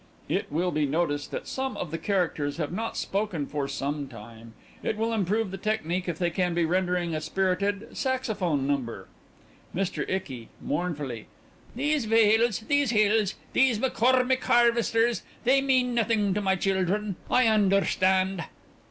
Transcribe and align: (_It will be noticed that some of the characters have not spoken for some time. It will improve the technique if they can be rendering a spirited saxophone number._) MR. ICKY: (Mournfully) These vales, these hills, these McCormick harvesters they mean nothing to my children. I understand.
(_It 0.27 0.49
will 0.49 0.71
be 0.71 0.87
noticed 0.87 1.29
that 1.29 1.47
some 1.47 1.77
of 1.77 1.91
the 1.91 1.99
characters 1.99 2.57
have 2.57 2.71
not 2.71 2.97
spoken 2.97 3.45
for 3.45 3.67
some 3.67 4.07
time. 4.07 4.55
It 4.81 4.97
will 4.97 5.13
improve 5.13 5.51
the 5.51 5.59
technique 5.59 6.09
if 6.09 6.17
they 6.17 6.31
can 6.31 6.55
be 6.55 6.65
rendering 6.65 7.13
a 7.13 7.21
spirited 7.21 7.95
saxophone 7.95 8.65
number._) 8.65 9.05
MR. 9.79 10.09
ICKY: 10.09 10.49
(Mournfully) 10.59 11.27
These 11.75 12.05
vales, 12.05 12.61
these 12.61 12.89
hills, 12.89 13.35
these 13.53 13.77
McCormick 13.77 14.41
harvesters 14.41 15.21
they 15.43 15.61
mean 15.61 15.93
nothing 15.93 16.33
to 16.33 16.41
my 16.41 16.55
children. 16.55 17.15
I 17.29 17.45
understand. 17.45 18.45